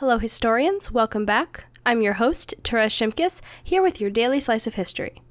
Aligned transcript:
Hello, 0.00 0.18
historians. 0.18 0.92
Welcome 0.92 1.24
back. 1.24 1.68
I'm 1.86 2.02
your 2.02 2.12
host, 2.12 2.52
Therese 2.62 2.92
Shimkus, 2.92 3.40
here 3.64 3.82
with 3.82 3.98
your 3.98 4.10
daily 4.10 4.38
slice 4.38 4.66
of 4.66 4.74
history. 4.74 5.22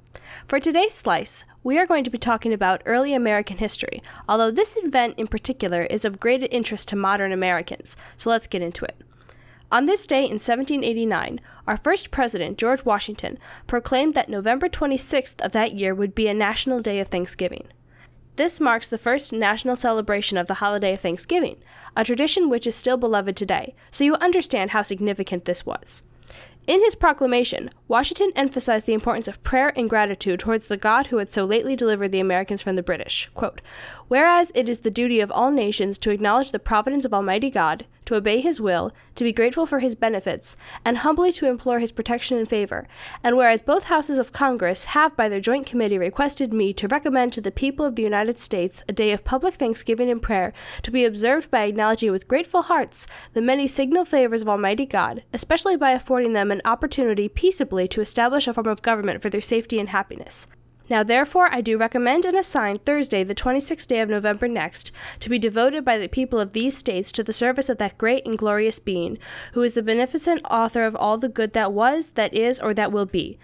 For 0.48 0.60
today's 0.60 0.92
slice, 0.92 1.46
we 1.64 1.78
are 1.78 1.86
going 1.86 2.04
to 2.04 2.10
be 2.10 2.18
talking 2.18 2.52
about 2.52 2.82
early 2.84 3.14
American 3.14 3.60
history, 3.60 4.02
although 4.28 4.50
this 4.50 4.76
event 4.82 5.20
in 5.20 5.28
particular 5.28 5.84
is 5.84 6.04
of 6.04 6.20
great 6.20 6.52
interest 6.52 6.88
to 6.88 6.96
modern 6.96 7.32
Americans, 7.32 7.96
so 8.18 8.32
let's 8.32 8.48
get 8.48 8.64
into 8.64 8.86
it. 8.86 9.00
On 9.72 9.86
this 9.86 10.08
day 10.08 10.24
in 10.24 10.40
1789, 10.40 11.42
our 11.68 11.78
first 11.78 12.10
president, 12.10 12.58
George 12.58 12.84
Washington, 12.84 13.38
proclaimed 13.68 14.16
that 14.16 14.30
November 14.30 14.68
26th 14.68 15.40
of 15.46 15.52
that 15.52 15.76
year 15.76 15.94
would 15.94 16.16
be 16.16 16.28
a 16.28 16.34
national 16.34 16.82
day 16.82 17.00
of 17.00 17.10
Thanksgiving. 17.10 17.68
This 18.36 18.60
marks 18.60 18.88
the 18.88 18.98
first 18.98 19.32
national 19.32 19.78
celebration 19.78 20.38
of 20.38 20.48
the 20.48 20.56
holiday 20.56 20.94
of 20.94 21.00
Thanksgiving, 21.00 21.58
a 21.96 22.04
tradition 22.04 22.50
which 22.50 22.68
is 22.68 22.76
still 22.76 22.98
beloved 22.98 23.38
today, 23.38 23.76
so 23.92 24.04
you 24.04 24.16
understand 24.16 24.72
how 24.72 24.82
significant 24.82 25.46
this 25.46 25.66
was. 25.66 26.04
In 26.68 26.82
his 26.82 26.96
proclamation, 26.96 27.70
Washington 27.88 28.32
emphasized 28.36 28.88
the 28.88 28.94
importance 28.94 29.28
of 29.28 29.42
prayer 29.44 29.72
and 29.78 29.88
gratitude 29.90 30.40
towards 30.40 30.68
the 30.68 30.78
God 30.78 31.08
who 31.08 31.18
had 31.18 31.30
so 31.30 31.46
lately 31.46 31.76
delivered 31.76 32.12
the 32.12 32.20
Americans 32.20 32.64
from 32.64 32.76
the 32.76 32.82
British. 32.82 33.30
Quote, 33.36 33.62
Whereas 34.08 34.52
it 34.56 34.68
is 34.68 34.80
the 34.80 34.90
duty 34.90 35.20
of 35.20 35.32
all 35.32 35.52
nations 35.52 36.00
to 36.00 36.10
acknowledge 36.10 36.52
the 36.52 36.60
providence 36.60 37.06
of 37.06 37.14
Almighty 37.14 37.52
God, 37.52 37.86
to 38.06 38.16
obey 38.16 38.40
His 38.40 38.62
will, 38.62 38.92
to 39.16 39.24
be 39.24 39.32
grateful 39.32 39.66
for 39.66 39.80
His 39.80 39.96
benefits, 39.96 40.56
and 40.84 41.00
humbly 41.00 41.32
to 41.34 41.48
implore 41.48 41.80
His 41.80 41.92
protection 41.92 42.38
and 42.38 42.48
favor, 42.48 42.88
and 43.24 43.38
whereas 43.38 43.62
both 43.62 43.86
houses 43.86 44.18
of 44.18 44.32
Congress 44.32 44.86
have 44.86 45.16
by 45.16 45.30
their 45.30 45.40
joint 45.40 45.66
committee 45.66 45.98
requested 45.98 46.54
me 46.54 46.74
to 46.74 46.88
recommend 46.88 47.34
to 47.34 47.42
the 47.42 47.52
people 47.52 47.86
of 47.86 47.96
the 47.96 48.04
United 48.04 48.38
States 48.38 48.84
a 48.88 48.94
day 48.94 49.12
of 49.12 49.24
public 49.26 49.56
thanksgiving 49.56 50.10
and 50.10 50.22
prayer 50.22 50.54
to 50.84 50.92
be 50.92 51.06
observed 51.06 51.50
by 51.52 51.64
acknowledging 51.64 52.12
with 52.12 52.28
grateful 52.28 52.64
hearts 52.64 53.08
the 53.34 53.42
many 53.42 53.68
signal 53.68 54.06
favors 54.06 54.42
of 54.42 54.50
Almighty 54.50 54.86
God, 54.86 55.24
especially 55.34 55.76
by 55.76 55.92
affording 55.92 56.34
them 56.34 56.52
an 56.52 56.62
opportunity 56.66 57.28
peaceably 57.28 57.88
to 57.88 58.02
establish 58.02 58.48
a 58.48 58.54
form 58.54 58.68
of 58.68 58.82
government 58.82 59.22
for 59.22 59.30
their 59.30 59.42
safety 59.42 59.80
and 59.80 59.90
happiness. 59.90 60.48
Now, 60.88 61.02
therefore, 61.02 61.50
I 61.52 61.62
do 61.62 61.80
recommend 61.80 62.26
and 62.26 62.38
assign 62.38 62.78
Thursday, 62.78 63.24
the 63.24 63.34
26th 63.34 63.88
day 63.88 64.02
of 64.02 64.10
November 64.10 64.48
next, 64.48 64.92
to 65.20 65.30
be 65.30 65.40
devoted 65.40 65.84
by 65.84 65.98
the 65.98 66.08
people 66.08 66.40
of 66.40 66.54
these 66.54 66.78
states 66.78 67.12
to 67.14 67.24
the 67.24 67.34
service 67.34 67.70
of 67.70 67.80
that 67.80 67.98
great 67.98 68.26
and 68.28 68.38
glorious 68.38 68.78
being, 68.78 69.18
who 69.54 69.64
is 69.64 69.74
the 69.74 69.82
beneficent 69.82 70.42
author 70.50 70.84
of 70.84 70.96
all 70.96 71.18
the 71.18 71.28
good 71.28 71.54
that 71.54 71.74
was, 71.74 72.12
that 72.12 72.36
is, 72.36 72.60
or 72.60 72.74
that 72.76 72.92
will 72.92 73.08
be. 73.08 73.40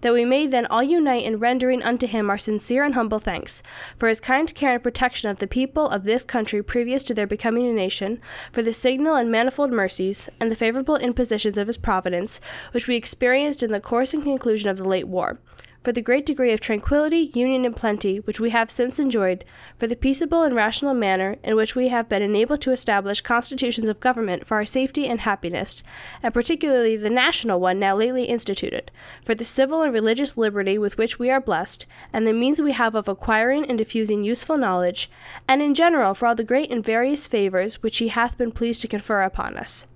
That 0.00 0.14
we 0.14 0.24
may 0.24 0.46
then 0.46 0.66
all 0.66 0.82
unite 0.82 1.24
in 1.24 1.38
rendering 1.38 1.82
unto 1.82 2.06
him 2.06 2.30
our 2.30 2.38
sincere 2.38 2.82
and 2.82 2.94
humble 2.94 3.18
thanks, 3.18 3.62
for 3.98 4.08
his 4.08 4.20
kind 4.20 4.54
care 4.54 4.74
and 4.74 4.82
protection 4.82 5.28
of 5.28 5.38
the 5.38 5.46
people 5.46 5.88
of 5.88 6.04
this 6.04 6.22
country 6.22 6.62
previous 6.62 7.02
to 7.04 7.14
their 7.14 7.26
becoming 7.26 7.66
a 7.66 7.72
nation, 7.72 8.20
for 8.52 8.62
the 8.62 8.72
signal 8.72 9.16
and 9.16 9.30
manifold 9.30 9.70
mercies, 9.70 10.30
and 10.40 10.50
the 10.50 10.56
favorable 10.56 10.96
impositions 10.96 11.58
of 11.58 11.66
his 11.66 11.76
providence, 11.76 12.40
which 12.72 12.86
we 12.86 12.96
experienced 12.96 13.62
in 13.62 13.72
the 13.72 13.80
course 13.80 14.14
and 14.14 14.22
conclusion 14.22 14.70
of 14.70 14.78
the 14.78 14.88
late 14.88 15.08
war 15.08 15.38
for 15.86 15.92
the 15.92 16.02
great 16.02 16.26
degree 16.26 16.50
of 16.50 16.58
tranquillity, 16.58 17.30
union, 17.32 17.64
and 17.64 17.76
plenty 17.76 18.18
which 18.18 18.40
we 18.40 18.50
have 18.50 18.72
since 18.72 18.98
enjoyed, 18.98 19.44
for 19.78 19.86
the 19.86 19.94
peaceable 19.94 20.42
and 20.42 20.56
rational 20.56 20.92
manner 20.92 21.36
in 21.44 21.54
which 21.54 21.76
we 21.76 21.86
have 21.86 22.08
been 22.08 22.22
enabled 22.22 22.60
to 22.60 22.72
establish 22.72 23.20
constitutions 23.20 23.88
of 23.88 24.00
government 24.00 24.44
for 24.44 24.56
our 24.56 24.64
safety 24.64 25.06
and 25.06 25.20
happiness, 25.20 25.84
and 26.24 26.34
particularly 26.34 26.96
the 26.96 27.08
national 27.08 27.60
one 27.60 27.78
now 27.78 27.94
lately 27.94 28.24
instituted, 28.24 28.90
for 29.24 29.36
the 29.36 29.44
civil 29.44 29.82
and 29.82 29.92
religious 29.92 30.36
liberty 30.36 30.76
with 30.76 30.98
which 30.98 31.20
we 31.20 31.30
are 31.30 31.40
blessed, 31.40 31.86
and 32.12 32.26
the 32.26 32.32
means 32.32 32.60
we 32.60 32.72
have 32.72 32.96
of 32.96 33.06
acquiring 33.06 33.64
and 33.66 33.78
diffusing 33.78 34.24
useful 34.24 34.58
knowledge, 34.58 35.08
and 35.46 35.62
in 35.62 35.72
general 35.72 36.14
for 36.14 36.26
all 36.26 36.34
the 36.34 36.42
great 36.42 36.72
and 36.72 36.84
various 36.84 37.28
favors 37.28 37.80
which 37.80 37.98
he 37.98 38.08
hath 38.08 38.36
been 38.36 38.50
pleased 38.50 38.80
to 38.80 38.88
confer 38.88 39.22
upon 39.22 39.56
us 39.56 39.86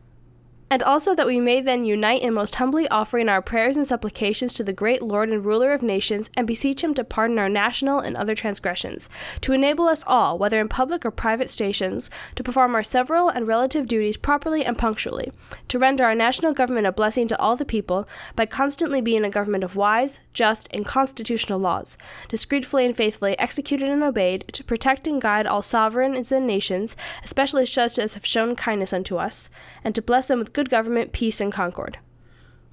and 0.71 0.83
also 0.85 1.15
that 1.17 1.27
we 1.27 1.41
may 1.41 1.61
then 1.61 1.85
unite 1.85 2.23
in 2.23 2.33
most 2.33 2.55
humbly 2.55 2.89
offering 2.89 3.29
our 3.29 3.43
prayers 3.43 3.77
and 3.77 3.87
supplications 3.87 4.55
to 4.55 4.63
the 4.63 4.73
great 4.73 5.03
Lord 5.03 5.29
and 5.29 5.45
ruler 5.45 5.73
of 5.73 5.83
nations, 5.83 6.31
and 6.37 6.47
beseech 6.47 6.85
him 6.85 6.95
to 6.95 7.03
pardon 7.03 7.39
our 7.41 7.49
national 7.49 7.99
and 7.99 8.17
other 8.17 8.37
transgressions, 8.37 9.09
to 9.41 9.53
enable 9.53 9.89
us 9.89 10.05
all, 10.07 10.39
whether 10.39 10.61
in 10.61 10.69
public 10.69 11.05
or 11.05 11.11
private 11.11 11.51
stations, 11.51 12.09
to 12.37 12.45
perform 12.45 12.75
our 12.77 12.85
several 12.85 13.29
and 13.29 13.49
relative 13.49 13.89
duties 13.89 14.17
properly 14.17 14.65
and 14.65 14.79
punctually, 14.79 15.33
to 15.67 15.79
render 15.79 16.05
our 16.05 16.15
national 16.15 16.53
government 16.53 16.87
a 16.87 16.93
blessing 16.93 17.27
to 17.27 17.41
all 17.41 17.57
the 17.57 17.65
people, 17.65 18.07
by 18.37 18.47
constantly 18.47 19.01
being 19.01 19.25
a 19.25 19.31
government 19.31 19.65
of 19.65 19.75
wise, 19.75 20.21
just, 20.33 20.69
and 20.73 20.87
constitutional 20.87 21.59
laws, 21.59 21.99
discreetly 22.29 22.85
and 22.85 22.97
faithfully 22.97 23.37
executed 23.41 23.89
and 23.89 24.05
obeyed, 24.05 24.45
to 24.53 24.63
protect 24.63 25.09
and 25.09 25.21
guide 25.21 25.47
all 25.47 25.63
sovereigns 25.63 26.31
and 26.31 26.47
nations, 26.47 26.95
especially 27.25 27.67
such 27.67 27.99
as 27.99 28.15
have 28.15 28.25
shown 28.25 28.55
kindness 28.55 28.93
unto 28.93 29.17
us, 29.17 29.51
and 29.83 29.95
to 29.95 30.03
bless 30.03 30.27
them 30.27 30.39
with 30.39 30.53
good 30.53 30.60
good 30.61 30.69
government, 30.69 31.13
peace, 31.13 31.41
and 31.41 31.51
concord. 31.51 31.97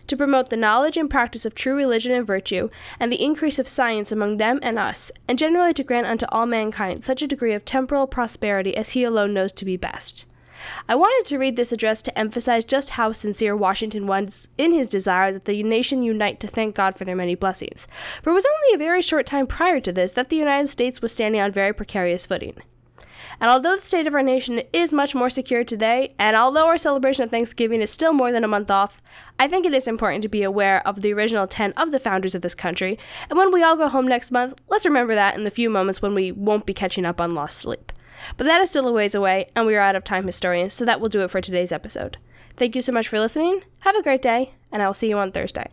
To 0.07 0.17
promote 0.17 0.49
the 0.49 0.57
knowledge 0.57 0.97
and 0.97 1.09
practice 1.09 1.45
of 1.45 1.53
true 1.53 1.73
religion 1.73 2.11
and 2.11 2.27
virtue, 2.27 2.69
and 2.99 3.09
the 3.09 3.23
increase 3.23 3.59
of 3.59 3.67
science 3.69 4.11
among 4.11 4.37
them 4.37 4.59
and 4.61 4.77
us, 4.77 5.09
and 5.25 5.39
generally 5.39 5.73
to 5.75 5.85
grant 5.85 6.05
unto 6.05 6.25
all 6.27 6.45
mankind 6.45 7.05
such 7.05 7.21
a 7.21 7.27
degree 7.27 7.53
of 7.53 7.63
temporal 7.63 8.05
prosperity 8.05 8.75
as 8.75 8.89
he 8.89 9.05
alone 9.05 9.33
knows 9.33 9.53
to 9.53 9.63
be 9.63 9.77
best. 9.77 10.25
I 10.89 10.95
wanted 10.95 11.29
to 11.29 11.37
read 11.37 11.55
this 11.55 11.71
address 11.71 12.01
to 12.01 12.19
emphasize 12.19 12.65
just 12.65 12.91
how 12.91 13.13
sincere 13.13 13.55
Washington 13.55 14.05
was 14.05 14.49
in 14.57 14.73
his 14.73 14.89
desire 14.89 15.31
that 15.31 15.45
the 15.45 15.63
nation 15.63 16.03
unite 16.03 16.41
to 16.41 16.47
thank 16.47 16.75
God 16.75 16.97
for 16.97 17.05
their 17.05 17.15
many 17.15 17.35
blessings. 17.35 17.87
For 18.21 18.31
it 18.31 18.33
was 18.33 18.45
only 18.45 18.75
a 18.75 18.85
very 18.85 19.01
short 19.01 19.25
time 19.25 19.47
prior 19.47 19.79
to 19.79 19.93
this 19.93 20.11
that 20.11 20.27
the 20.27 20.35
United 20.35 20.67
States 20.67 21.01
was 21.01 21.13
standing 21.13 21.39
on 21.39 21.53
very 21.53 21.73
precarious 21.73 22.25
footing. 22.25 22.57
And 23.39 23.49
although 23.49 23.75
the 23.75 23.81
state 23.81 24.07
of 24.07 24.15
our 24.15 24.23
nation 24.23 24.61
is 24.73 24.91
much 24.91 25.13
more 25.13 25.29
secure 25.29 25.63
today, 25.63 26.13
and 26.17 26.35
although 26.35 26.67
our 26.67 26.77
celebration 26.77 27.23
of 27.23 27.29
Thanksgiving 27.29 27.81
is 27.81 27.91
still 27.91 28.13
more 28.13 28.31
than 28.31 28.43
a 28.43 28.47
month 28.47 28.71
off, 28.71 29.01
I 29.37 29.47
think 29.47 29.65
it 29.65 29.73
is 29.73 29.87
important 29.87 30.23
to 30.23 30.29
be 30.29 30.43
aware 30.43 30.85
of 30.87 31.01
the 31.01 31.13
original 31.13 31.43
intent 31.43 31.75
of 31.77 31.91
the 31.91 31.99
founders 31.99 32.35
of 32.35 32.41
this 32.41 32.55
country. 32.55 32.97
And 33.29 33.37
when 33.37 33.51
we 33.51 33.63
all 33.63 33.75
go 33.75 33.89
home 33.89 34.07
next 34.07 34.31
month, 34.31 34.55
let's 34.69 34.85
remember 34.85 35.13
that 35.15 35.35
in 35.35 35.43
the 35.43 35.51
few 35.51 35.69
moments 35.69 36.01
when 36.01 36.15
we 36.15 36.31
won't 36.31 36.65
be 36.65 36.73
catching 36.73 37.05
up 37.05 37.21
on 37.21 37.35
lost 37.35 37.57
sleep. 37.57 37.91
But 38.35 38.47
that 38.47 38.61
is 38.61 38.71
still 38.71 38.87
a 38.87 38.91
ways 38.91 39.13
away, 39.13 39.45
and 39.55 39.67
we 39.67 39.75
are 39.75 39.81
out 39.81 39.95
of 39.95 40.03
time, 40.03 40.25
historians, 40.25 40.73
so 40.73 40.85
that 40.85 40.99
will 40.99 41.09
do 41.09 41.21
it 41.21 41.29
for 41.29 41.41
today's 41.41 41.71
episode. 41.71 42.17
Thank 42.55 42.75
you 42.75 42.81
so 42.81 42.91
much 42.91 43.07
for 43.07 43.19
listening. 43.19 43.61
Have 43.79 43.95
a 43.95 44.01
great 44.01 44.23
day, 44.23 44.55
and 44.71 44.81
I 44.81 44.87
will 44.87 44.95
see 44.95 45.09
you 45.09 45.17
on 45.19 45.31
Thursday. 45.31 45.69